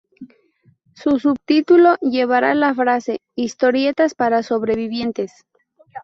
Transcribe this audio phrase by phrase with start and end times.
[1.05, 5.45] De subtítulo llevaba la frase "Historietas para sobrevivientes".